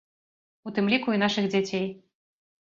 [0.69, 1.85] У тым ліку, і нашых дзяцей.